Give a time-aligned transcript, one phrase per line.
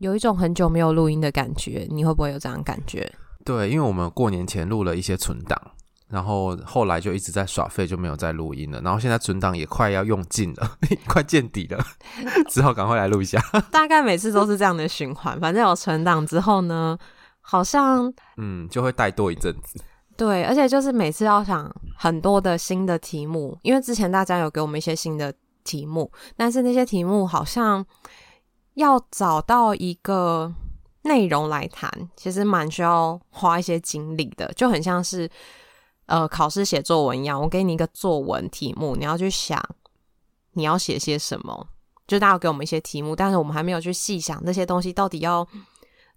[0.00, 3.10] 有一种很久没有录音的感觉，你会不会有这样感觉？
[3.44, 5.60] 对，因为我们过年前录了一些存档，
[6.08, 8.80] 然后后来就一直在耍废，就没有再录音了。
[8.80, 11.84] 然后现在存档也快要用尽了， 快见底了，
[12.48, 13.38] 只好赶快来录一下。
[13.70, 16.98] 大概每次都是这样的循环，反正有存档之后呢，
[17.42, 19.82] 好像嗯就会怠惰一阵子。
[20.16, 25.32] 对，而且就是每次要想很多的新的题目，因为之前大家有给我们一些新的
[25.64, 27.84] 题目，但是那些题目好像。
[28.80, 30.52] 要找到一个
[31.02, 35.30] 内容来谈，其实蛮需要花一些精力的，就很像是
[36.06, 37.40] 呃考试写作文一样。
[37.40, 39.62] 我给你一个作文题目，你要去想
[40.52, 41.68] 你要写些什么。
[42.06, 45.46] 就大家给我们一些题目，但是我们还没有去细想那些东西到底要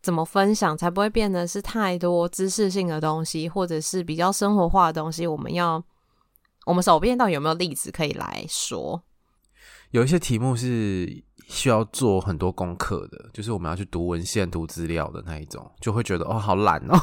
[0.02, 5.28] 怎么分享，才不会变得是太多知识性的东西，或者是比较生活化的东西。
[5.28, 5.84] 我们要
[6.66, 9.04] 我们手边到底有没有例子可以来说？
[9.92, 11.24] 有一些题目是。
[11.48, 16.98] 需要做很多功课的，就是我们要去读文献、读资料的那一种，就会觉得哦，好懒哦。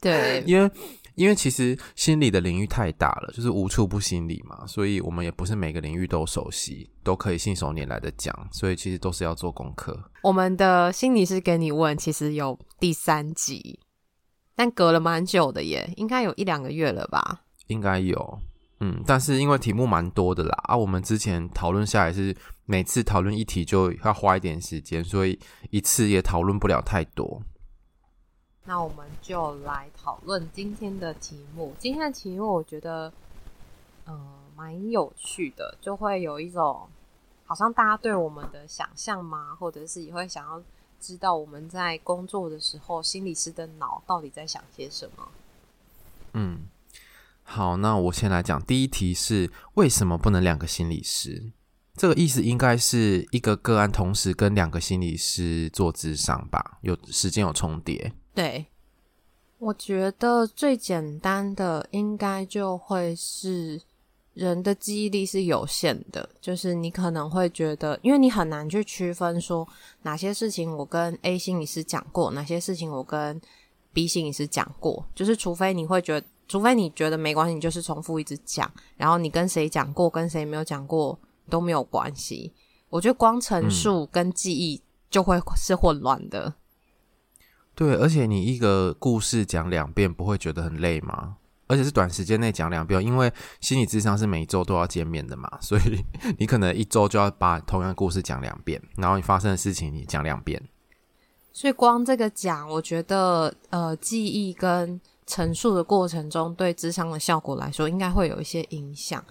[0.00, 0.70] 对， 因为
[1.14, 10.10] 因为其实心理的领域太大了，就是无处不心理嘛，所以我们也不是每个领域都熟悉，都可以信手拈来的讲，所以其实都是要做功课。
[10.22, 13.80] 我们的心理师给你问，其实有第三集，
[14.56, 17.42] 但隔了蛮久的耶，应该有一两个月了吧？
[17.68, 18.40] 应该有。
[18.84, 25.38] 嗯，但是因为题目蛮多的啦，啊，我们之前讨论下来是每次讨论一题就要花一点时间，所以
[25.70, 27.40] 一次也讨论不了太多。
[28.64, 31.72] 那我们就来讨论今天的题目。
[31.78, 33.06] 今天的题目我觉得，
[34.06, 36.88] 嗯、呃，蛮有趣的，就会有一种
[37.44, 39.56] 好像大家对我们的想象吗？
[39.60, 40.60] 或者是也会想要
[40.98, 45.28] 知道我们在工作的时候，心理师的脑到底在想些什么？
[46.32, 46.62] 嗯。
[47.54, 48.58] 好，那我先来讲。
[48.64, 51.52] 第一题是为什么不能两个心理师？
[51.94, 56.78] 这个意思应该是一个个案同时跟两个心理师做咨商吧？
[56.80, 58.10] 有时间有重叠？
[58.34, 58.64] 对，
[59.58, 63.78] 我觉得最简单的应该就会是
[64.32, 69.68] 人的记忆力是有限的，就是你可能会觉得，因为你很难去区分说
[70.00, 73.38] 哪些事情我跟 A 心理师讲过，哪些事情我跟
[73.92, 76.26] B 心理师讲过，就是除非你会觉得。
[76.48, 82.52] 除非你觉得没关系，你就是重复一直讲，然后你跟谁讲过，跟谁没有讲过都没有关系。
[82.90, 86.48] 我觉得光陈述跟记忆就会是混乱的。
[86.48, 86.54] 嗯。
[87.74, 91.36] 对，而且你一个故事讲两遍，不会觉得很累吗？
[91.68, 96.04] 而且是短时间内讲两遍，因为心理智商是每周都要见面的嘛，所以
[96.38, 100.62] 你可能一周就要把同样的故事讲两遍，然后你发生的事情你讲两遍。
[101.50, 109.24] 所以光这个讲，我觉得呃，记忆跟陈述的过程中，对智商的效果来说，应该会有一些影响。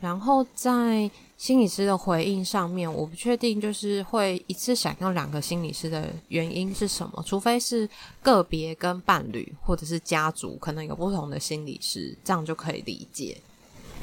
[0.00, 7.86] 然后在心理师的回应上面，我不确定就是会一次想要两个心理师的原因是什么，除非是
[8.22, 13.36] 个别跟伴侣或者是家族可能有不同的心理师，这样就可以理解。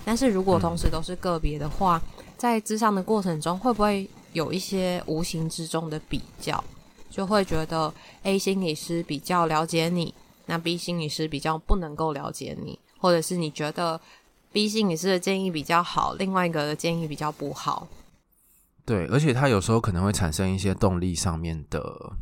[0.06, 2.00] 但是如果同时都是个别的话，
[2.38, 6.64] 在智商的过程中，会不会有一些无形之中的比较，
[7.10, 10.14] 就会觉得 A 心理师比较了解你。
[10.48, 14.02] 那 B 心理师比较不能够了解你，或者是你觉得
[14.52, 17.88] B 心理师的建议比较好，另外一个的建议比较不好。
[18.84, 22.14] 对，而且他有时候可能会产生一些动力上面的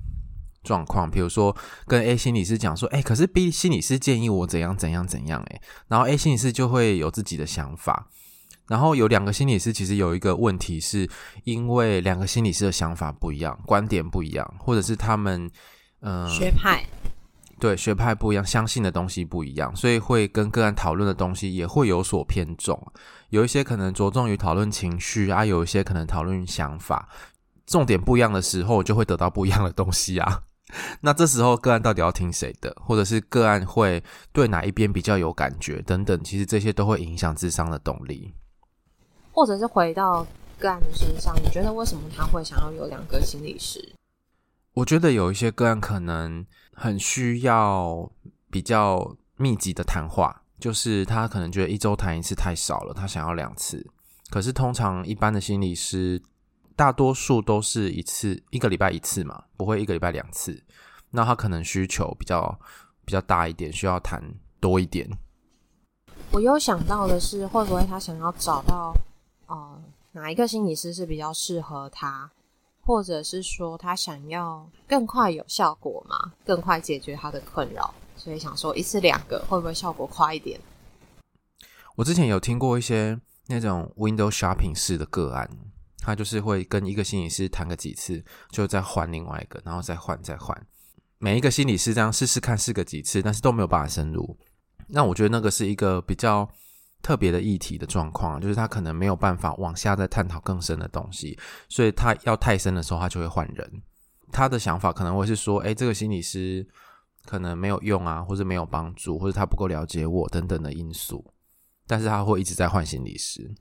[0.63, 1.55] 状况，比如说
[1.87, 8.09] 跟 A 心理师讲说，哎，可是 B 心理师建议我怎样怎样怎样，哎，然后 A 心理师就会有自己的想法。
[8.67, 11.07] 然后有两个心理师，其实有一个问题是，
[11.43, 15.45] 因为两个心理师的想法不一样，观点不一样，或者是他们
[15.99, 16.83] 嗯、呃、学派。
[17.59, 22.79] 对，学派不一样，相信的东西不一样，所以会跟个案讨论的东西也会有所偏重。
[23.29, 27.07] 有一些可能着重于讨论情绪啊，有一些可能讨论想法。
[27.65, 30.43] 重点不一样的时候，就会得到不一样的东西啊。
[31.01, 38.33] 那这时候个案到底要听谁的，或者是个案会对哪一边比较有感觉等等，其实这些都会影响智商的动力。
[39.31, 40.25] 或者是回到
[40.59, 43.93] 个案的身上，你觉得为什么他会想要有两个心理师？
[44.73, 48.11] 我觉得有一些个案可能很需要
[48.51, 53.85] 比较密集的谈话，就是他可能觉得一周谈一次太少了，他想要两次。
[54.29, 56.21] 可是通常一般的心理师
[56.75, 60.61] 大多数都是一次一个礼拜一次嘛，不会一个礼拜两次。
[61.11, 62.59] 那他可能需求比较
[63.05, 64.21] 比较大一点，需要谈
[64.59, 65.09] 多一点。
[66.31, 68.93] 我有想到的是，会不会他想要找到
[69.47, 69.81] 呃
[70.11, 72.29] 哪一个心理师是比较适合他，
[72.85, 80.59] 或者是说他想要更快有效果嘛，更快解决他的困扰，所以想说一次两个会不会效果快一点？
[81.95, 85.49] 我之前有听过一些那种 window shopping 式的个案，
[85.97, 90.55] 他就是会跟一个心理师谈个几次，就再换另外一个，然后再换再换，
[91.17, 94.37] 每一个心理师这样试试看试个几次，但是都没有办法深入。
[94.87, 96.47] 那我觉得那个是一个比较
[97.05, 101.37] 特别的议题的状况，就是他可能没有办法往下再探讨更深的东西，
[101.69, 103.71] 所以他要太深的时候，他就会换人。
[104.31, 106.67] 他的想法可能会是说，诶，这个心理师
[107.27, 111.23] 可能没有用啊，或者没有帮助，或者他不够了解我等等的因素，
[111.85, 113.53] 但是他会一直在换心理师。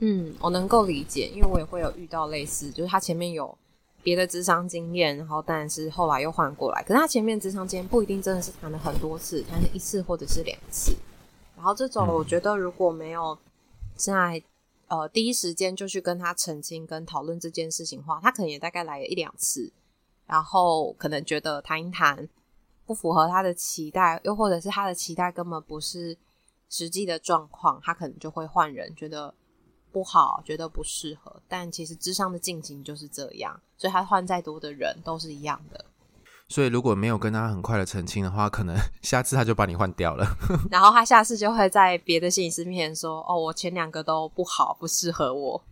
[0.00, 3.56] 嗯，我能够理解，因为我也会有遇到类似，就是他前面有。
[4.02, 10.96] 别的咨商经验，然后但是后来又换过来，可是他前面咨商经验不一定真的是谈了很多次，谈了一次或者是两次。
[11.60, 13.36] 然后这种我觉得如果没有
[13.94, 14.42] 在
[14.88, 19.70] 呃第一时间就去跟他澄清跟讨论这件事情的话，他可能也大概来了一两次，
[20.24, 22.26] 然后可能觉得谈一谈
[22.86, 26.16] 不符合他的期待，又或者是他的期待根本不是
[26.70, 29.34] 实际的状况，他可能就会换人，觉得。
[29.92, 35.84] 不好，觉得不适合，但其实智商的进行就是这样，所以他换再多的人都是一样的。
[36.50, 40.26] 所以如果没有跟他很快的澄清的话，可能 下次他就把你换掉了。
[40.70, 45.62] 然后他下次就会在别的心理师面前说：“哦，我前两个都不好，不适合我。”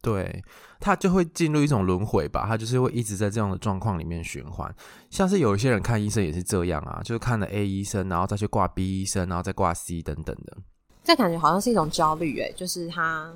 [0.00, 0.44] 对，
[0.78, 4.72] 他就会进入一种轮回吧，他就是会一直在这样的状况里面循环。
[5.10, 10.58] 像是有一些人看医生也是这样啊，就是看了 A 医生，然后再去挂 B 医生，然后再挂 C 等等的。
[11.02, 13.32] 这感觉好像是一种焦虑，诶，就是他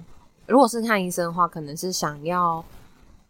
[0.46, 2.64] 如果是看医生的话，可能是想要，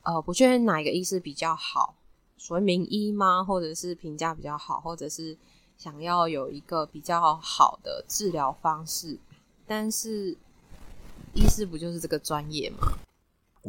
[0.02, 1.94] 呃，不确定哪一个医师比较好，
[2.40, 3.44] 所谓名医吗？
[3.44, 5.36] 或者是评价比较好，或者是
[5.76, 9.18] 想要有一个比较好的治疗方式。
[9.66, 10.34] 但是，
[11.34, 12.78] 医师不就是这个专业吗？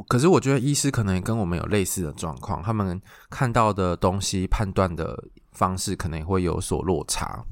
[0.08, 7.44] 可是我觉得医师可能也跟我们有类似的状况，他们看到的东西、判断的方式，可能也会有所落差。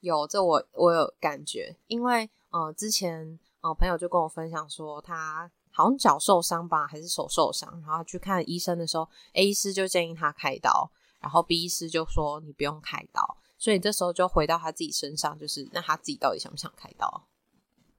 [0.00, 10.90] 有这我我有感觉，因为呃之前呃朋友就跟我分享说，他好像脚受伤吧，还是手受伤，然后去看医生的时候，A 医师就建议他开刀，
[11.20, 17.24] 然后 B 医师就说你不用开刀，所以这时候就回到他自己身上，就是那他自己到底想不想开刀？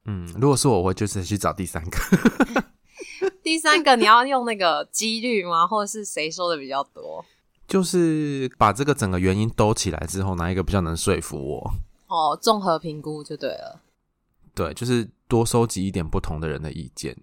[0.06, 1.98] 嗯，如果是我，我就是去找第三个。
[3.44, 5.66] 第三个你要用那个几率吗？
[5.66, 7.24] 或者是谁说的比较多？
[7.68, 11.74] 就是把这个整个原因兜起来之后，哪一个比较能说服我？
[12.08, 13.82] 哦，综合评估就对了。
[14.54, 17.16] 对，就是多收集一点不同的人的意见，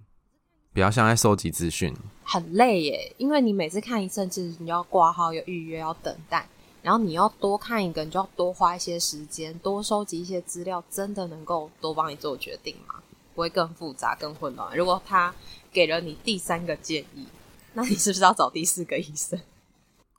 [0.73, 1.95] 比较像在收集资讯。
[2.25, 6.49] 很累耶，因为你每次看医生，其实你要挂号、要预约、要等待，
[6.83, 12.97] 然后你要多看一个，你就要多花一些时间，多收集一些资料，真的能够多帮你做决定吗？
[13.35, 14.77] 不会更复杂、更混乱？
[14.77, 15.35] 如果他
[15.73, 17.27] 给了你第三个建议，
[17.73, 19.41] 那你是不是要找第四个医生？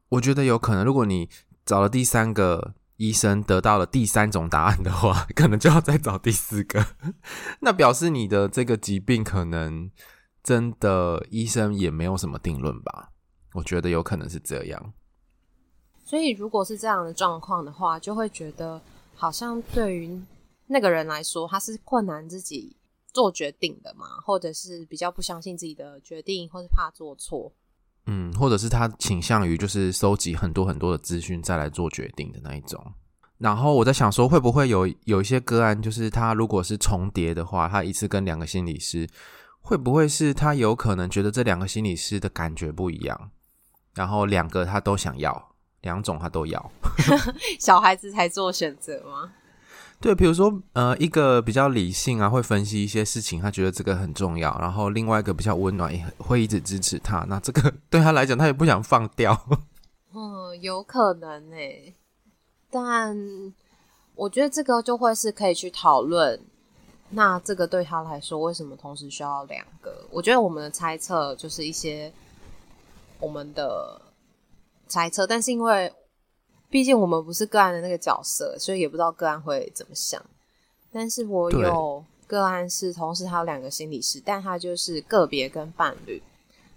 [0.10, 1.30] 我觉得有可能，如果你
[1.66, 2.74] 找了第三个。
[3.00, 6.86] 医生得到了第三种答案的话， 可能就要再找第四个。
[7.62, 9.90] 那表示你的这个疾病可能
[10.50, 13.12] 真的医生也没有什么定论吧？
[13.54, 14.94] 我觉得有可能是这样。
[16.04, 18.82] 所以如果是这样的状况的话，就会觉得
[19.14, 20.20] 好像对于
[20.66, 22.76] 那个人来说，他是困难自己
[23.14, 27.54] 做决定的嘛，或者是比较不相信自己的决定，或是怕做错。
[28.08, 32.84] 嗯，或者是他倾向于就是收集很多很多的资讯再来做决定的那一种。
[33.38, 39.08] 然后我在想说，会不会有有一些个案，就是他如果是重叠的话，他一次跟两个心理师，
[39.62, 43.32] 会不会是他有可能觉得这两个心理师的感觉不一样，
[43.94, 45.52] 然后两个他都想要，
[45.82, 46.72] 两种他都要。
[47.60, 49.34] 小孩子才做选择吗？
[50.02, 54.58] 对，比如说，呃，一个比较理性啊，会分析一些事情，他觉得这个很重要。
[54.58, 57.26] 然后另外一个比较温暖，也会一直支持他。
[57.28, 59.38] 那这个 对他来讲，他也不想放掉。
[60.14, 61.94] 嗯，有可能诶，
[62.72, 63.18] 但
[64.16, 66.42] 我觉得这个就会是可以去讨论。
[67.12, 70.06] 那这个对他来说，为什么同时需要两个？
[70.12, 72.12] 我觉得我们的猜测就是一些
[73.20, 74.02] 我们的
[74.88, 75.94] 猜测，但是因为。
[76.72, 80.24] 毕竟我们不是个案的那个角色，所以也不知道个案会怎么想。
[80.92, 86.22] 但是我有个案是同时他有两个心理师，但他就是个别跟伴侣，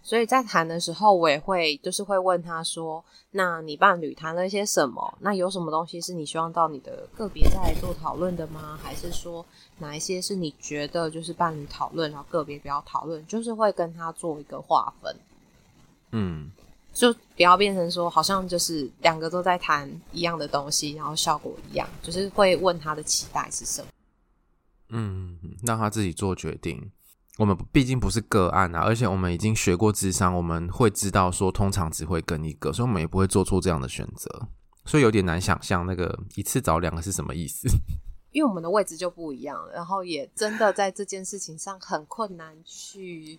[0.05, 5.17] 所以在谈的时候，我也会就是会问他说：“那你伴侣谈了一些什么？
[5.21, 8.77] 那有什么东西是你希望到你的个别再来做讨论的吗？
[8.83, 9.47] 还是说
[9.79, 13.25] 哪一些是你觉得就是伴侣讨论，然后个别不要讨论？
[13.29, 15.17] 就是会跟他做一个划分。
[16.11, 16.51] 嗯，
[16.93, 23.89] 就不要变成说好像就是两个都在谈一样的东西，然后效果一样，就是会问他的期待是什么。
[24.89, 26.91] 嗯，让他自己做决定。
[27.39, 34.49] 我们毕竟不是个案啊，而且我们已经学过智商，我们会知道说通常只会跟一个，所以我们也不会做出这样的选择。
[34.85, 37.67] 所以有点难想象那个一次找两个是什么意思。
[38.33, 43.39] 因为我们的位置就不一样，然后也真的在这件事情上很困难去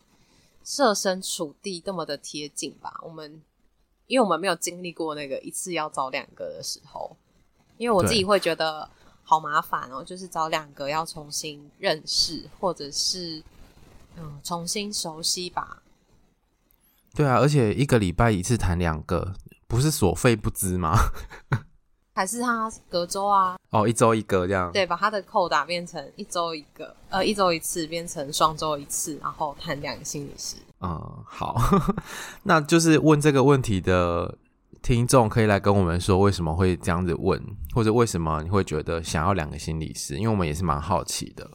[0.64, 3.00] 设身处地这么的贴近吧。
[3.04, 3.42] 我们
[4.08, 7.16] 因为我们没有经历过那个一次要找两个的时候，
[7.78, 8.90] 因为我自己会觉得
[9.22, 13.44] 好麻烦哦，就是找两个要重新认识，或者是。
[14.18, 15.84] 嗯，重新熟悉吧。
[17.16, 19.34] 对啊，而且一个礼拜一次谈两个，
[19.68, 20.98] 不是所费不貲吗？
[22.16, 23.58] 还是他隔周啊？
[23.72, 24.72] 哦，一周一个这样。
[24.72, 30.58] 对，把他的扣打变成一周一个，呃，一周一次变成双周一次，然后谈两个心理师。
[30.82, 31.60] 嗯，好，
[32.44, 34.38] 那就是问这个问题的
[34.84, 37.42] 听众可以来跟我们说，为什么会这样子问，
[37.74, 40.16] 或者为什么你会觉得想要两个心理师？
[40.18, 41.50] 因为我们也是蛮好奇的。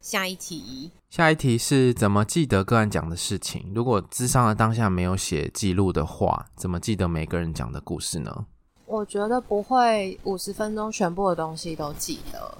[0.00, 3.70] 下一题，下一题是怎么记得个案讲的事情？
[3.74, 8.46] 如果智商的当下没有写记录的话，怎么记得每个人讲的故事呢？
[8.86, 12.58] 我觉得不会五十分钟全部的东西都记得，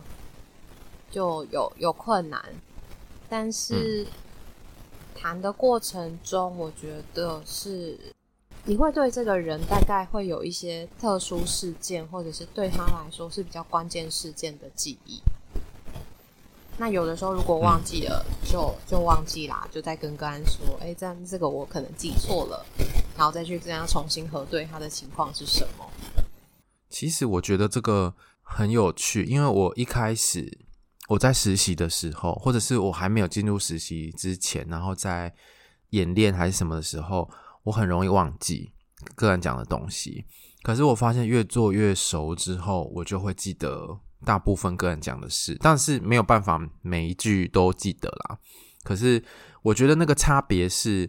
[1.11, 2.44] 就有有困难。
[3.28, 4.06] 但是
[5.14, 7.99] 谈的过程中，我觉得是
[8.64, 15.23] 你会对这个人大概会有一些特殊事件，或者是对他来说是比较关键事件的记忆。
[16.80, 22.64] 那有的时候如果忘记了，就就忘记啦，就再跟个案说，哎、这样这个我可能记错了，
[23.18, 25.84] 然后再去这样重新核对他的情况是什么。
[26.88, 30.58] 其实我觉得这个很有趣，因为我一开始
[31.08, 35.30] 我在实习的时候，或者是我还没有进入实习之前，然后在
[35.90, 37.28] 演练还是什么的时候，
[37.62, 38.72] 我很容易忘记
[39.14, 40.25] 个案讲的东西。
[40.62, 44.00] 可是我发现越做越熟之后，我就会记得。
[44.25, 48.39] 大部分个人讲的事，但是没有办法每一句都记得啦。
[48.83, 49.23] 可是
[49.62, 51.09] 我觉得那个差别是，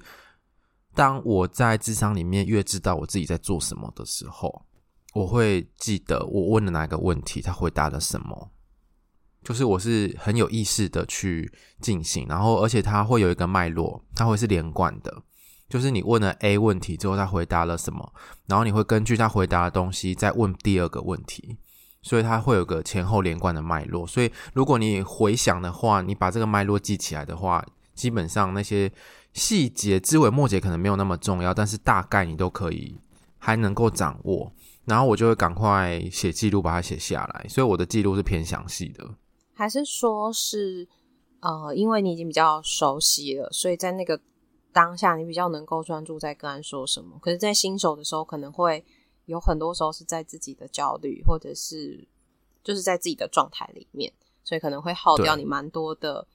[0.94, 4.65] 当我在智商里面越知道我自己在做什么的时候，
[5.13, 8.51] 我会记得我问了哪个问题，他回答了什么。
[9.44, 15.24] 就是我是很有意识的去进行，然后而且他会有一个脉络，他会是连贯的。
[15.68, 18.13] 就是你问了 A 问题之后，他回答了什么，
[18.46, 21.58] 然后你会根据他回答的东西再问第二个问题。
[22.03, 28.91] 所以它会有个前后连贯的脉络，所以如果你回想的话，你把这个脉络记起来的话，基本上那些
[29.34, 32.98] 细节枝尾末节可能没有那么重要，但是大概你都可以
[33.38, 34.51] 还能够掌握。
[34.86, 37.46] 然后我就会赶快写记录，把它写下来。
[37.48, 39.08] 所以我的记录是偏详细的。
[39.53, 40.88] 还是说是
[41.41, 44.20] 呃，因为你已经比较熟悉了，所以在那个
[44.74, 47.20] 当下你比较能够专注在个案说什么。
[47.22, 48.84] 可是，在新手的时候可能会。
[49.25, 52.07] 有很多时候是在自己的焦虑，或者是
[52.63, 54.11] 就是在自己的状态里面，
[54.43, 56.27] 所以可能会耗掉你蛮多的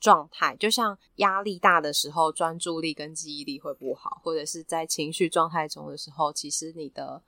[0.00, 0.56] 状态。
[0.56, 7.22] 就像压力大的时候，专注力跟记忆力会不好，或者是在情绪状态中的时候，其实你的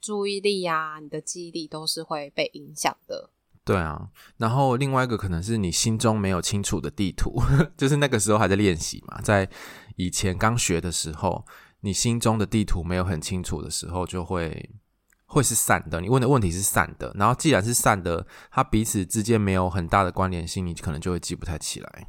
[0.00, 3.30] 注意力呀、啊、你的记忆力都是会被影响的。
[3.64, 7.42] 对啊，然后另外一个可能是你心中没有清楚的地图，
[7.76, 9.50] 就是那个时候还在练习嘛，在
[9.96, 11.44] 以前刚学的时候。
[11.86, 14.70] 你心中的地图没有很清楚的时候，就会
[15.24, 16.00] 会是散的。
[16.00, 22.08] 你问的问题是散的，然后既然是散的，它彼此之间没有很大的关联性，你可能就会记不太起来。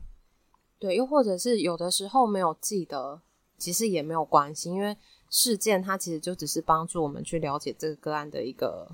[0.80, 3.22] 对，又或者是有的时候没有记得，
[3.60, 4.98] 其实也没有关系，因为
[5.30, 8.90] 事件它其实就只是帮助我们去了解这个个案的一个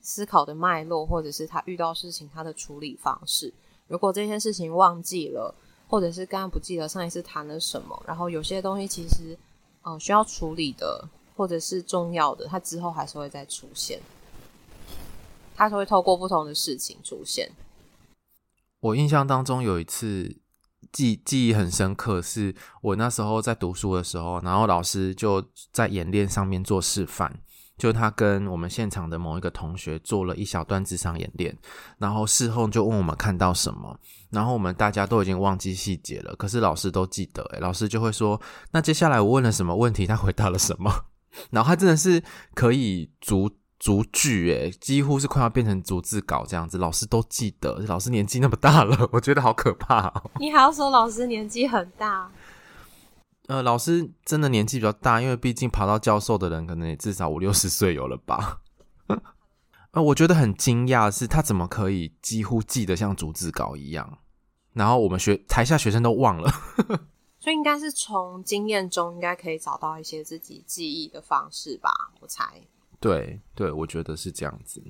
[0.00, 3.54] 思考的脉络，或者是他遇到事情他的处理方式。
[3.86, 5.54] 如果这件事情忘记了，
[5.86, 9.38] 或者是刚刚不记得上一次谈了什么，然后有些东西其实。
[9.86, 14.00] 哦，需要处理的或者是重要的，它之后还是会再出现，
[15.54, 17.52] 它是会透过不同的事情出现。
[18.80, 20.38] 我印象当中有一次
[20.90, 22.52] 记记忆很深刻，是
[22.82, 27.40] 我那时候在读书的时候，然后老师就在演练上面做示范。
[27.78, 31.56] 就他跟我们现场的某一个同学做了一小段智商演练，
[31.98, 34.00] 然后事后就问我们看到什么，
[34.30, 38.40] 然后我们大家都已经忘记细节了，可是老师都记得，诶，老师就会说，
[38.72, 40.90] 那接下来我问了什么问题，他回答了什么，
[41.50, 42.22] 然后他真的是
[42.54, 50.30] 可以逐逐句，诶，几乎是快要变成逐字稿这样子，老师都记得，老师年纪那么大了， 我觉得好可怕哦。
[50.40, 52.30] 你还要说老师年纪很大？
[53.48, 58.58] 呃，老师真的年纪比较大，因为毕竟爬到教授的人可能也至少五六十岁有了吧。
[59.96, 64.18] 呃，我觉得很惊讶的是，他怎么可以几乎记得像逐字稿一样？
[64.74, 66.52] 然后我们学台下学生都忘了。
[67.40, 72.44] 所以应该是从经验中应该可以找到一些自己记忆的方式吧，我猜。
[73.00, 74.82] 对对，我觉得是这样子。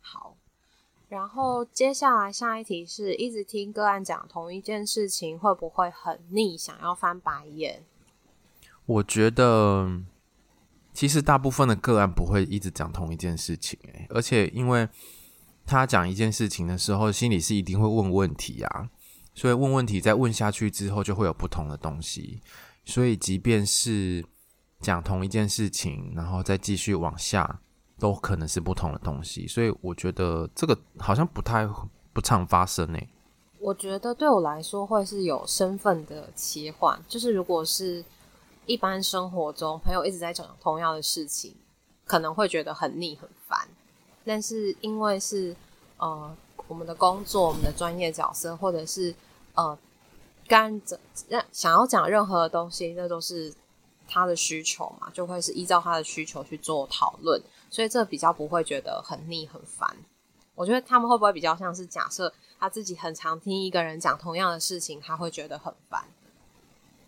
[0.00, 0.36] 好，
[1.08, 7.82] 然后接下来下一题是一直听个案讲同一件事情，会不会很腻，想要翻白眼？
[8.86, 10.00] 我觉得
[10.94, 14.88] 其实大部分的个案不会一直讲同一件事情，欸，而且因为
[15.66, 18.88] 他讲一件事情的时候，心里是一定会问问题啊。
[19.34, 22.40] 所以问问题，再问下去之后，就会有不同的东西。
[22.84, 24.24] 所以即便是
[24.78, 27.60] 讲同一件事情，然后再继续往下，
[27.98, 29.48] 都可能是不同的东西。
[29.48, 31.68] 所以我觉得这个好像不太
[32.12, 33.08] 不常发生诶。
[33.58, 36.96] 我觉得对我来说，会是有身份的切换。
[37.08, 38.04] 就是如果是
[38.66, 41.54] 一般生活中朋友一直在讲同样的事情，
[42.04, 43.68] 可能会觉得很腻很烦。
[44.24, 45.56] 但是因为是
[45.98, 46.36] 呃。
[46.66, 49.14] 我们的工作，我们的专业角色，或者是
[49.54, 49.78] 呃，
[50.48, 53.52] 干着让想要讲任何的东西，那都是
[54.08, 59.94] 他的需求嘛，就会是依照他的需求去做讨论，所以这比较不会觉得很腻很烦。
[60.54, 66.02] 我觉得他们会不会比较像是假设他自己很常听一个人讲同样的事情，他会觉得很烦。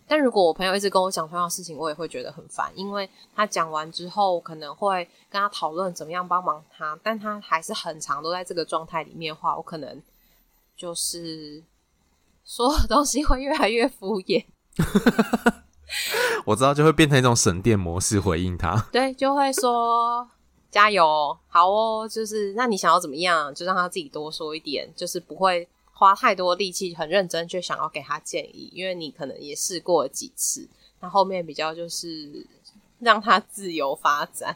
[0.07, 10.01] 但如果我朋友一直跟我讲同样的事情，我也会觉得很烦，因为他讲完之后可能会跟他讨论怎么样帮忙他，但他还是很长都在这个状态里面的话，我可能
[10.77, 11.61] 就是
[12.45, 14.45] 所有东西会越来越敷衍。
[16.45, 18.81] 我知道，就会变成一种省电模式回应他。
[18.93, 20.25] 对，就会说
[20.71, 25.67] 加油，好哦，就是那你想要怎么样，就让他自己多说一点，就是不会。
[25.97, 32.45] 花太多力气，很认真，就想要给他建议，因为你可能也试过了几次，那后面比较就是
[32.99, 34.55] 让他自由发展。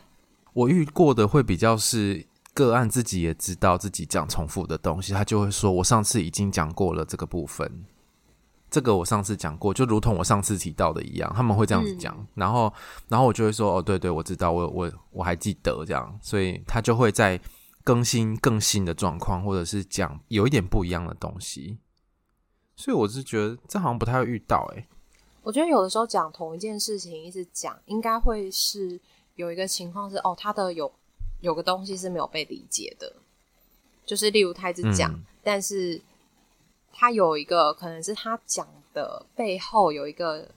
[0.54, 7.86] 我遇过的会比较是个案自己也知道自己讲重复的东西，他就会说：“我上次已经讲过了这个部分，
[8.70, 12.72] 这个我上次讲过，就如同我上次提到的一样。”他们会这样子讲，嗯、然后，
[13.08, 17.42] 然后我就会说：“哦，对对，我知道，我我我还记得这样。”所以他就会在。
[17.84, 21.78] 更新更新的状况，或者是讲有一点不一样的东西，
[22.76, 24.88] 所以我是觉得这好像不太会遇到诶、欸。
[25.44, 29.00] 我觉得有的时候讲同一件事情一直讲，应该会是
[29.36, 30.92] 有一个情况是哦，他的有
[31.40, 33.12] 有个东西是没有被理解的，
[34.06, 36.00] 就是例如他一直讲，嗯、但是
[36.94, 40.48] 他有一个可能是他讲的背后有一个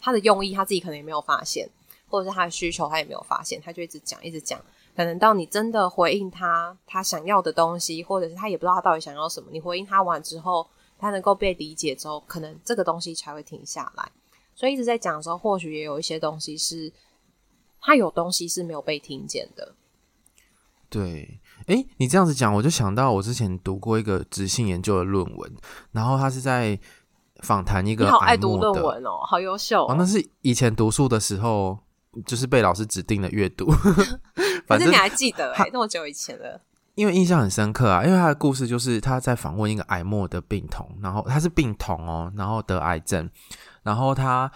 [0.00, 1.70] 他的用意，他自己可能也没有发现，
[2.08, 4.60] 或者是他的需求他也没有发现，他就一直讲一直讲。
[4.96, 10.66] 可能到你真的回应他，他想要的东西，或者是他也不知道他到底想要什么，你回应他完之后，
[10.98, 14.08] 他能够被理解之后，可能这个东西才会停下来。
[14.54, 16.92] 所以一直在讲的时候，或许也有一些东西是
[17.80, 19.74] 他有东西是没有被听见的。
[20.88, 25.52] 对，诶，你这样子讲，我就想到我之前读过一个直性研究的论文，
[25.90, 26.78] 然后他是在
[27.42, 29.86] 访谈一个，好爱读论文哦，好优秀哦。
[29.90, 31.78] 哦，那是以前读书的时候。
[32.26, 33.66] 就是被老师指定的阅读，
[34.66, 36.60] 反正你还记得哎、欸，那么久以前了。
[36.94, 43.28] 因为印象很深刻啊，因为他的故事就是他在访问一个癌末的病童，然后他是病童哦，然后得癌症，
[43.82, 44.48] 然后他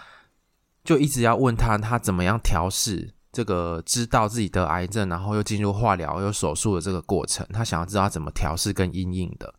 [0.85, 9.53] 就一直要问他，他怎么样调试这个知道自己得癌症，然后又进入化疗又手术的这个过程，他想要知道他怎么调试跟阴影的。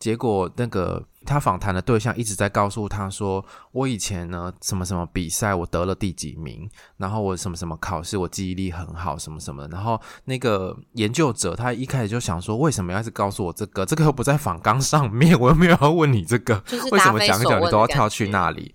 [0.00, 13.84] 结果，那个他访谈的对象一直在告诉他说：“我以前呢，什么什么比赛我得了第几名，然后我什么什么考试我记忆力很好，什么什么。”然后那个研究者他一开始就想说：“为什么要一直告诉我这个？
[13.84, 16.62] 这个又不在访纲上面，我又没有要问你这个，
[16.92, 18.74] 为什么讲一讲你都要跳去那里？”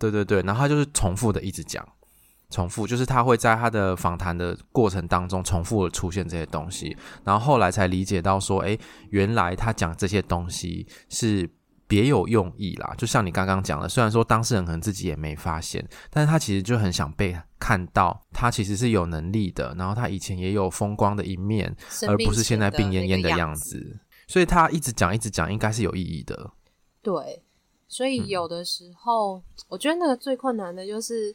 [0.00, 1.86] 对对对，然后他就是重复的一直讲。
[2.52, 8.76] 重复就是他会在他的访谈的过程当中重复的出现这些东西，然后后来才理解到说，诶，
[9.10, 11.48] 原来他讲这些东西是
[11.90, 12.94] 别有用意啦。
[12.96, 21.76] 就像你刚刚讲的，虽然说当事人可能自己也没发现，但是他其实就很想被看到，他其实是有能力的，然后他以前也有风光的一面，
[22.06, 23.98] 而不是现在病恹恹的样子。
[24.28, 26.52] 所以他一直讲一直讲，应该是有意义的。
[27.02, 27.42] 对，
[27.88, 31.34] 所以有的时候，嗯，我觉得那个最困难的就是。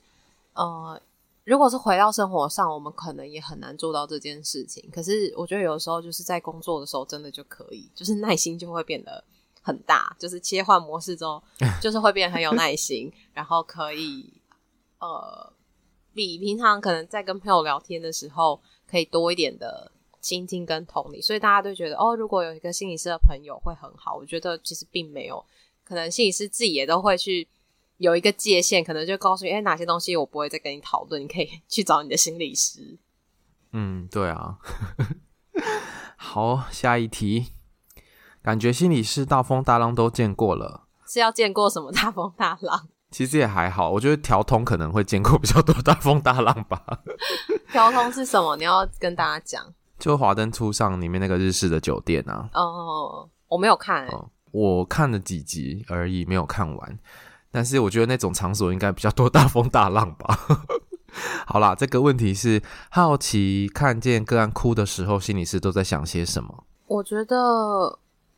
[0.58, 0.98] 呃，
[1.44, 4.90] 如果是回到生活上，我们可能也很难做到这件事情。
[4.90, 9.22] 可是我觉得有的时候就是在工作的时候，真的就可以，就是耐心就会变得
[9.66, 10.16] 很大。
[10.20, 11.42] 就是切换模式中，
[11.82, 14.32] 就是会变得很有耐心，然后可以
[15.00, 15.52] 呃，
[16.14, 21.20] 比平常可能在跟朋友聊天的时候，可以多一点的倾听跟同理。
[21.22, 24.16] 所以大家都觉得哦，如果有一个心理师的朋友会很好。
[24.16, 25.44] 我觉得其实并没有，
[25.84, 27.48] 可能心理师自己也都会去。
[27.98, 32.98] 有一个界限，可能就告诉你，哎，哪些东西我不会再跟你讨论，你可以去找你的心理师。
[33.72, 34.58] 嗯，对啊。
[36.20, 37.55] 好，下一题。
[38.46, 42.88] 感觉心理师大风大浪都见过了，是要见过什么大风大浪？
[43.10, 46.80] 其实也还好，我觉得调通可能会见过比较多大风大浪吧。
[47.74, 48.56] 调通是什么？
[48.58, 49.66] 你要跟大家讲。
[49.98, 52.48] 就华灯初上里面那个日式的酒店啊。
[52.54, 57.00] 哦，我没有看、欸哦，我看了几集而已，没有看完。
[57.50, 60.38] 但是我觉得那种场所应该比较多大风大浪吧。
[61.48, 66.64] 好啦，这个问题是好奇看见个案哭的时候，心理师都在想些什么？
[66.88, 67.98] 我觉得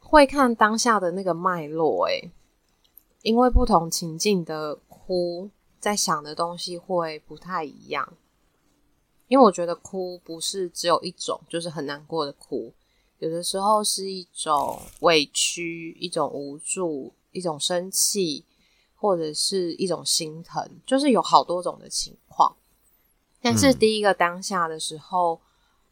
[0.10, 2.32] 会看当下的那个脉络，诶。
[3.24, 8.14] 因为不同情境的哭，在想的东西会不太一样。
[9.28, 12.72] 因为我觉得哭不是只有一种，就是很难过的哭，
[13.20, 18.46] 有的时候是一种委屈、一种无助、一种生气，
[18.96, 22.56] 或者是一种心疼，就是有好多种的情况。
[23.42, 25.42] 但是第一个当下的时候，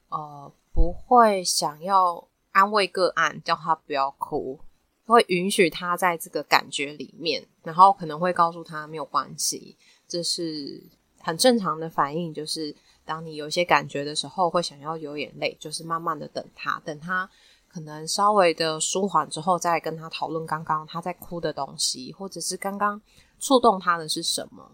[0.10, 4.58] 嗯、呃，不会想要安慰个案，叫他不要哭。
[5.06, 9.76] 会允许他在这个感觉里面，然后可能会告诉他没有关系，
[10.08, 10.82] 这是
[11.20, 12.34] 很正常的反应。
[12.34, 17.30] 就是当你有一些感觉的时候，会想要流眼泪，就是慢慢的等他，等他
[17.68, 23.00] 可能稍微的舒缓之后，再跟他讨论刚刚他在哭的东西，或者是刚刚
[23.38, 24.72] 触动他的是什么。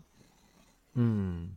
[0.93, 1.55] 嗯，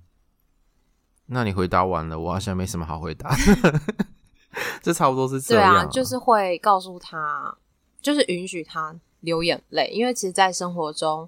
[1.27, 3.37] 那你回答完了，我好像没什么好回答。
[4.83, 7.57] 这差不多是这样啊，对啊，就是会告诉他。
[8.01, 11.27] 就是允许他流眼泪，因为其实，在生活中，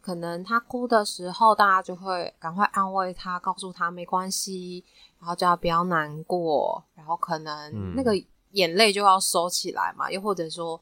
[0.00, 4.84] 可能他哭的时候，大家就会赶快安慰他，告诉他没关系，
[5.18, 8.12] 然后叫他不要难过，然后可能那个
[8.52, 10.80] 眼泪就要收起来嘛，嗯、又或者说，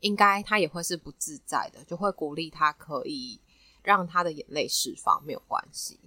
[0.00, 3.40] 应该他也会是不自在的，就会鼓励他可以
[3.82, 5.98] 让他的眼泪释放，没有关系。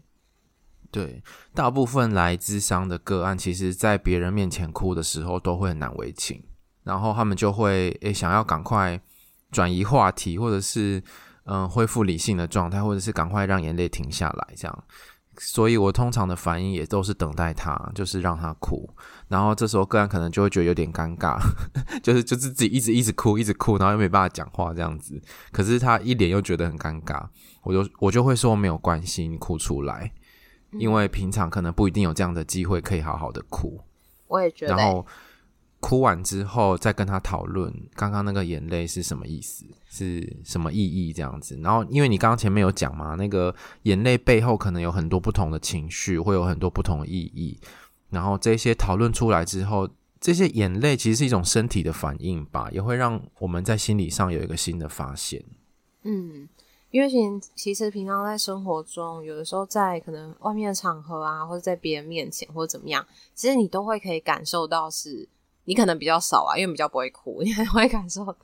[0.91, 1.21] 对，
[1.53, 6.43] 大部分来咨商的个案，其实在别人面前哭的时候，都会很难为情。
[6.83, 8.99] 然后他们就会诶想要赶快
[9.51, 11.03] 转移话题，或者是
[11.45, 14.83] 嗯、恢复理性的状态，或者是赶快让眼泪停下来，这样。
[15.41, 18.87] 所以我通常的反应也都是等待他，就是让他哭。
[19.29, 21.39] 然后这时候个案可能就会觉得有点尴尬，
[22.03, 25.21] 就是就是自己一直一直哭，一直哭，然后又没办法讲话这样子。
[25.51, 27.25] 可是他一脸又觉得很尴尬，
[27.63, 30.11] 我就我就会说没有关系，你哭出来，
[30.73, 33.79] 因为平常可能不一定有这样的机会可以好好的哭。
[34.27, 34.75] 我也觉得。
[34.75, 35.05] 然后。
[35.81, 41.57] 哭完之后，再跟他讨论刚刚那个眼泪是什么意思，是什么意义这样子。
[41.63, 47.57] 然后，因为你刚刚前面有讲嘛，那个眼泪背后可能有很多不同的情绪，会有很多不同的意义。
[48.09, 55.41] 然后这些讨论出来之后，这些眼泪其实是一种身体的反应吧，也会让我们在心理上有一个新的发现。
[56.03, 56.45] 嗯，
[56.91, 65.27] 因为其实其实平常在生活中，有的时候在可能外面的场合啊，或者在别人面前或者怎么样，其实你都会可以感受到是。
[65.65, 68.35] 你可能比较少啊，因为比较不会哭，你会感受到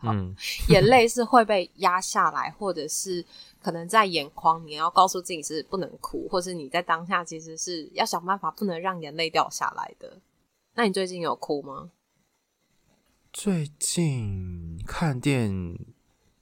[0.69, 3.25] 眼泪是会被压下来，或者是
[3.59, 10.19] 可能在眼眶，你要告诉自己是不能哭，或是你在当下其实是要想办法不能让眼泪掉下来的。
[10.75, 11.89] 那你最近有哭吗？
[13.33, 15.79] 最近看电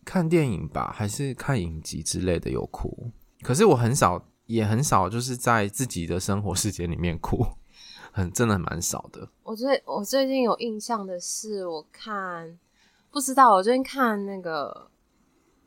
[0.06, 3.12] 看电影吧，还是看影集之类的有哭，
[3.42, 7.46] 可是我很少，也很少，就是在自己的生活世界里面哭。
[8.16, 9.28] 很真的蛮少的。
[9.42, 12.60] 我最我最近有印象的是，我看
[13.10, 14.88] 不知道，我最近看那个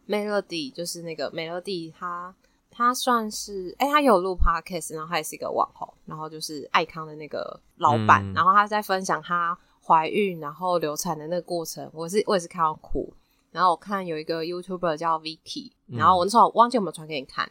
[0.06, 2.32] Melody，就是那个 Melody，他
[2.70, 13.12] 他算是哎、欸，他有录 Podcast，然后他也是一个网红，然后就是爱康的那个老板，嗯、然后他在分享他怀孕然后流产的那个过程，我是我也是看到哭。
[13.56, 17.50] 然后我看有一个 YouTuber 叫 Vicky，然后我那时候忘记有没有传给你看。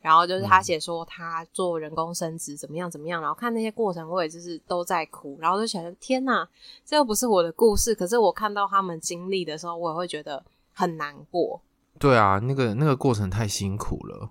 [0.00, 6.48] 然后就是他写说他做人工生殖怎么样怎么样，然后看那些过程，我也就是都在哭，然后就想说天哪，
[6.86, 11.60] 这又不是我的故事，可是我看到他们经历的时候，我也会觉得很难过。
[11.98, 14.30] 对啊，那个那个过程太辛苦了，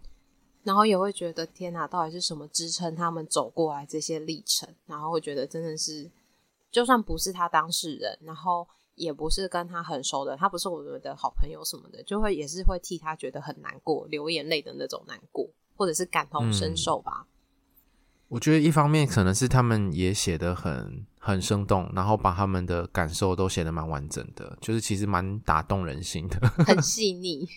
[0.64, 4.74] 然后也会觉得天哪，到底是什么支撑他们走过来这些历程？
[4.86, 6.10] 然后会觉得真的是，
[6.72, 8.68] 就算不是他当事人，然后
[9.00, 15.50] 也不是跟他很熟的，他不是我们的好朋友什么的，就会也是会替他觉得很难过，流眼泪的那种难过。
[15.80, 17.26] 或者是感同身受吧。
[17.26, 17.28] 嗯，
[18.28, 27.48] 我觉得一方面可能是他们也写的很很生动，然后把他们的感受都写的蛮完整的，就是其实蛮打动人心的， 很细腻。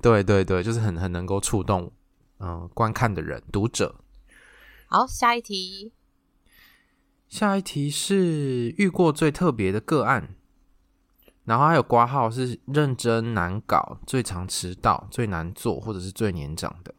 [0.00, 1.90] 对对对，就是很很能够触动
[2.38, 3.96] 嗯、呃、观看的人读者。
[4.86, 5.90] 好，下一题。
[7.28, 10.36] 下一题是遇过最特别的个案，
[11.48, 16.94] 然后还有挂号是认真难搞、最常迟到、最难做或者是最年长的。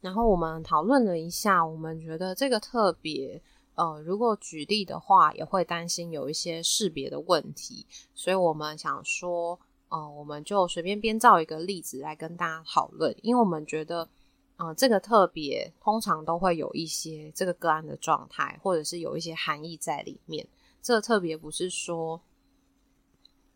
[0.00, 3.40] 然后我们讨论了一下，我们觉得这个特别，
[3.76, 9.56] 呃，如果举例的话，也会担心有一些识别的问题，所以我们想说，
[9.90, 14.08] 呃，我们就随便编造一个例子来跟大家讨论，因为我们觉得，
[14.56, 20.44] 呃，这个特别通常都会有一些这个个案的状态，或者是有一些含义在里面。
[20.82, 22.20] 这个特别不是说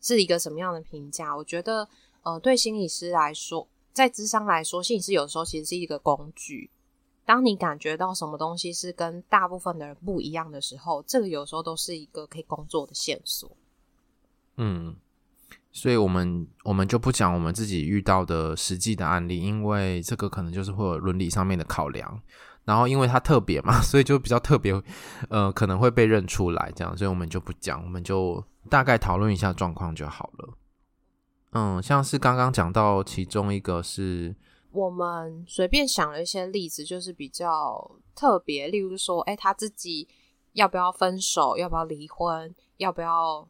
[0.00, 1.88] 是一个什么样的评价，我觉得，
[2.22, 6.70] 呃，对心理师来说，在智商来说，心理师有时候其实是一个工具。
[7.26, 13.50] 当你感觉到什么东西是跟大部分的人不一样的时候，这个有时候都是一个可以工作的线索。
[14.56, 14.96] 嗯，
[15.70, 22.20] 所以我们我们就不讲我们自己遇到的实际的案例，因为这个可能就是会有伦理上面的考量。
[22.64, 24.72] 然后因为他特别嘛， 所以就比较特别，
[25.28, 30.54] 呃，可能会被认出来这样，所以我们就不讲，我们就大概讨论一下状况就好了。
[31.52, 34.34] 嗯，像是刚刚讲到其中一个是。
[34.72, 40.06] 我们随便想了一些例子，就是比较特别，例如说，哎，他自己
[40.52, 43.48] 要不要分手，要不要离婚，要不要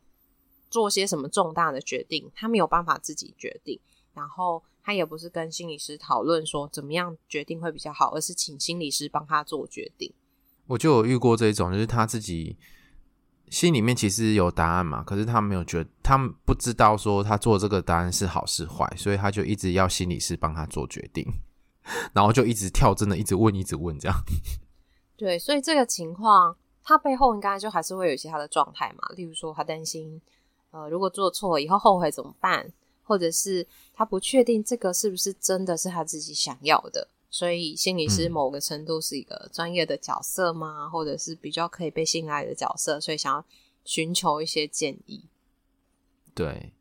[0.70, 3.78] 做些什么重大的决定，他没有办法自己决定。
[4.14, 10.12] 然后他也不是跟心理师讨论说怎么样决定会比较好，而是请心理师帮他做决定。
[10.66, 12.56] 我就有遇过这种，就是他自己。
[13.50, 16.16] 心里面其实有答案嘛，可是他没有觉得，他
[16.46, 21.26] 不知道说他做这个答案是好是坏，所以他就一直要心理师帮他做决定，
[22.14, 24.16] 然后就一直跳真的，一直问，一直问这样。
[25.18, 30.22] 对，所以这个情况，他背后应该就还是会有一些他的状态嘛，例如说他担心，
[30.70, 32.72] 呃，如果做错以后后悔怎么办，
[33.10, 37.08] 或者是他不确定这个是不是真的是他自己想要的。
[37.28, 40.84] 所以心理师某个程度是一个专业的角色吗？
[40.84, 43.00] 嗯、或者是比较可以被信赖的角色？
[43.00, 43.44] 所以想要
[43.84, 45.24] 寻求一些建议。
[46.34, 46.72] 对，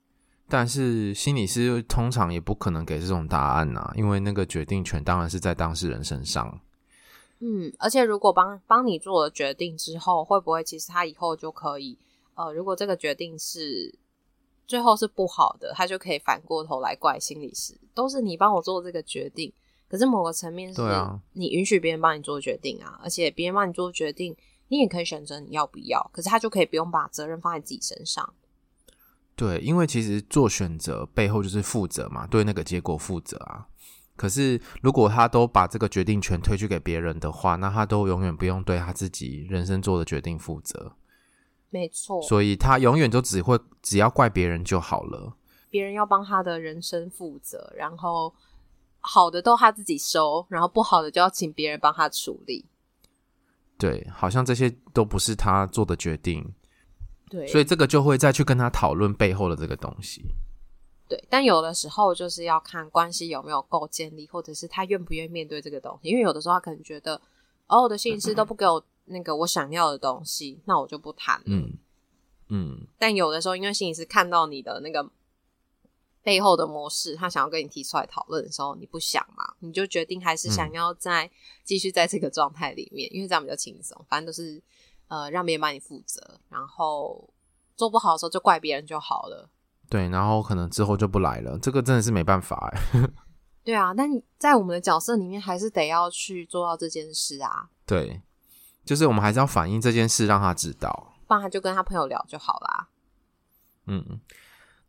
[0.48, 6.62] 但是心理师通常也不可能给这种答案呐、啊，因为那个决定权当然是在当事人身上。
[7.40, 11.98] 嗯，而且如果帮帮你做了决定之后，会不会其实他以后就可以？
[12.36, 13.94] 呃，如果这个决定是
[14.70, 19.52] 最后是不好的，他就可以反过头来怪心理师，都是你帮我做这个决定。
[19.88, 20.80] 可是某个层面是，
[21.34, 26.08] 你允许别人帮你做决定啊，啊而且别人帮你做决定，你也可以选择你要不要。
[26.14, 28.32] 可是他就可以不用把责任放在自己身上。
[29.36, 33.66] 对，因为其实做选择背后就是负责嘛，对那个结果负责啊。
[34.16, 40.92] 可是如果他都把这个决定权推去给别人的话，那他都永远不用对他自己人生做的决定负责。
[41.70, 45.34] 没错，所以他永远都只会只要怪别人就好了。
[45.70, 48.34] 别人要帮他的人生负责，然后。
[49.02, 52.66] 好的都他自己收，然后不好的就要请别人帮他处理。
[53.78, 56.54] 对，好像这些都不是他做的决定。
[57.30, 60.26] 对，所以这个就会再去跟他讨论背后的这个东西。
[61.08, 66.10] 对，但有的时候就是要看关系有没有够建立，或者是他愿不愿意面对这个东西。
[66.10, 67.20] 因为有的时候他可能觉得，
[67.68, 71.46] 哦，我的心理师都不给我那个我想要的东西，那我就不谈了。
[71.48, 71.78] 嗯
[72.50, 72.88] 嗯。
[72.98, 75.10] 但有的时候，因为心理师看到你的那个。
[76.22, 79.54] 背后的模式，他想要跟你提出来讨论的时候，你不想嘛？
[79.60, 81.32] 你就决定还是想要再
[81.64, 83.98] 继续在这个状态里面，嗯、因为这样比较轻松。
[84.08, 84.62] 反正都是
[85.08, 87.28] 呃让别人帮你负责，然后
[87.78, 89.50] 做不好的时候就怪别人就好了。
[89.90, 91.58] 对，然后可能之后就不来了。
[91.58, 93.10] 这个真的是没办法哎。
[93.64, 97.70] 对啊，但你在我们的角色里面，还是得要去做到这件事啊。
[97.88, 98.22] 对，
[98.86, 102.88] 就是我们还是要反映这件事，让他知道，不然他就跟他朋友聊就好啦。
[103.86, 104.20] 嗯。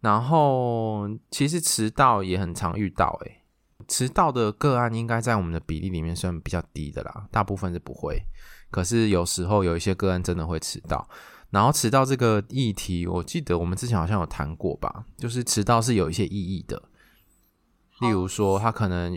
[0.01, 3.43] 然后，其实迟到也很常遇到，诶，
[3.87, 8.23] 迟到的个案应该在我们的比例里面算比较低的啦，大部分是不会。
[8.71, 11.07] 可是有时候有一些个案真的会迟到。
[11.51, 16.83] 然后迟到这个议题，我记得我们之前好像有谈过吧，就是迟到是有一些意义的。
[18.01, 19.13] 例如说，他可能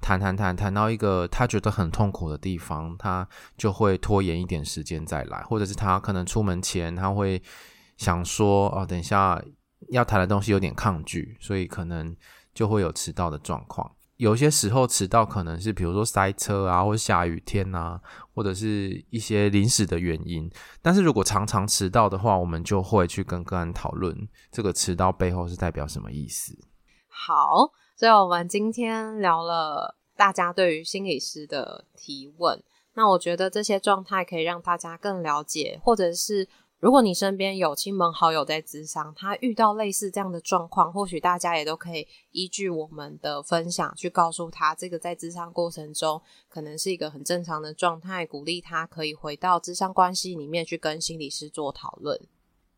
[0.00, 7.42] 谈谈谈谈到一个他觉得很痛苦的地方，他就会拖延一点时间再来，或者是他可能出门前他会
[7.96, 9.42] 想说，哦，等一下。
[9.90, 12.14] 要谈的东西有点抗拒，所以可能
[12.52, 13.88] 就会有迟到的状况。
[14.16, 17.98] 有些时候迟到可能是比如说塞车啊，或下雨天啊，
[18.34, 20.50] 或者是一些临时的原因。
[20.82, 26.58] 但是如果常常迟到的话，我们就会去跟个案讨论这个迟到背后是代表什么意思。
[27.18, 32.62] 好，所以我们今天聊了大家对于心理师的提问。
[32.94, 36.48] 那我觉得这些状态可以让大家更了解，或者是。
[36.80, 52.16] 如果你身边有亲朋好友在咨商，他遇到类似这样的状况，或许大家也都可以依据我们的分享去告诉他，这个在咨商过程中可能是一个很正常的状态，鼓励他可以回到咨商关系里面去跟心理师做讨论。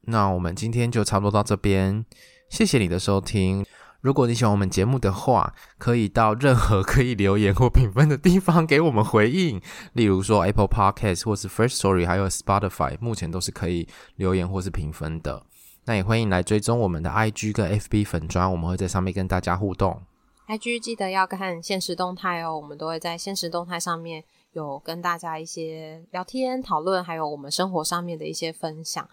[0.05, 2.07] 那我们今天就差不多到这边，
[2.49, 3.67] 谢谢你的收听。
[4.01, 9.61] 如果你喜欢我们节目的话，可以到任何可以留言或评分的地方给我们回应，
[9.93, 13.87] 例如说 Apple Podcast 或是 First Story，还有 Spotify，目前都是可以
[14.17, 15.43] 留言或是评分的。
[15.85, 20.03] 那也欢迎来追踪我们的 IG 跟 FB 粉专，我们会在上面跟大家互动。
[20.49, 29.09] IG 记得要看现实动态哦，我们都会在现实动态上面有跟大家一些聊天讨论，还有我们生活上面的一些分享。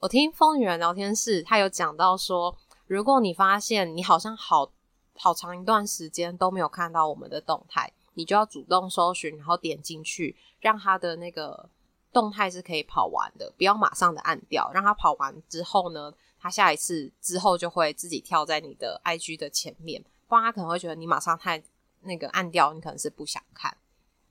[0.00, 2.56] 我听疯女人聊天室，他有讲到说，
[2.88, 4.72] 如果你发现你好像好
[5.14, 11.68] 好长一段时间都没有看到我们的动态，你就要主动搜寻，然后点进去，让他的那个
[12.12, 21.62] 动态是可以跑完的，不要马上的按掉，让他跑完之后呢，他下一次之后就会自己跳在你的 IG 的前面，不然他可能会觉得你马上太
[22.00, 23.76] 那个按掉，你可能是不想看，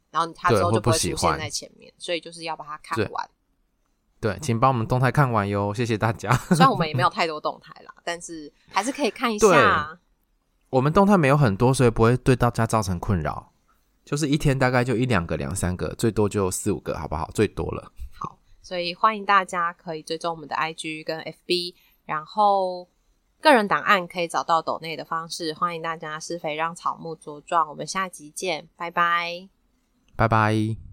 [0.10, 3.30] 然后他之后就不会出现在前面，所以就是要把它看完。
[4.20, 6.32] 对，请帮我们动态看完哟， 谢谢大家。
[6.50, 10.00] 虽然我们也没有太多动态啦， 但是还是可以看一下。
[10.70, 13.52] 我们动态没有很多，所以不会对大家造成困扰。
[14.04, 17.30] 就是一天大概就一两个、两三个，最多就四五个，好不好？
[17.34, 17.92] 最多了。
[18.18, 21.76] 好，所以欢迎大家可以追踪我们的 IG 跟 FB，
[22.06, 22.88] 然后
[23.42, 25.54] 个人档案可以找到抖内的方式。
[25.54, 27.70] 欢迎大家施肥让草木茁壮。
[27.70, 29.50] 我们下集见，拜拜，
[30.16, 30.87] 拜拜。